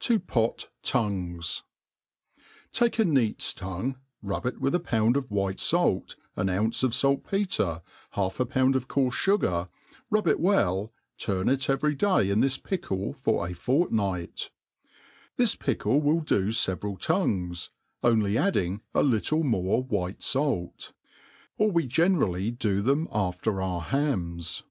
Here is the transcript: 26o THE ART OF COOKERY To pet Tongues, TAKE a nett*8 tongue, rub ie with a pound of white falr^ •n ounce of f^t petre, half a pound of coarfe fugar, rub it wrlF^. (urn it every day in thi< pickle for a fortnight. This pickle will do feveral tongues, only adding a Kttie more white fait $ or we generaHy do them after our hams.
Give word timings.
26o 0.00 0.08
THE 0.08 0.14
ART 0.14 0.14
OF 0.16 0.26
COOKERY 0.26 0.26
To 0.26 0.26
pet 0.26 0.70
Tongues, 0.82 1.62
TAKE 2.72 2.98
a 2.98 3.04
nett*8 3.04 3.54
tongue, 3.56 3.96
rub 4.22 4.46
ie 4.46 4.52
with 4.58 4.74
a 4.74 4.80
pound 4.80 5.18
of 5.18 5.30
white 5.30 5.58
falr^ 5.58 6.16
•n 6.38 6.50
ounce 6.50 6.82
of 6.82 6.92
f^t 6.92 7.22
petre, 7.24 7.82
half 8.12 8.40
a 8.40 8.46
pound 8.46 8.74
of 8.74 8.88
coarfe 8.88 9.12
fugar, 9.12 9.68
rub 10.08 10.26
it 10.28 10.40
wrlF^. 10.40 10.88
(urn 11.28 11.50
it 11.50 11.68
every 11.68 11.94
day 11.94 12.30
in 12.30 12.40
thi< 12.40 12.58
pickle 12.64 13.12
for 13.12 13.46
a 13.46 13.52
fortnight. 13.52 14.48
This 15.36 15.54
pickle 15.54 16.00
will 16.00 16.20
do 16.20 16.48
feveral 16.48 16.98
tongues, 16.98 17.68
only 18.02 18.38
adding 18.38 18.80
a 18.94 19.02
Kttie 19.02 19.42
more 19.44 19.82
white 19.82 20.22
fait 20.22 20.38
$ 20.38 20.92
or 21.58 21.70
we 21.70 21.86
generaHy 21.86 22.58
do 22.58 22.80
them 22.80 23.08
after 23.12 23.60
our 23.60 23.82
hams. 23.82 24.62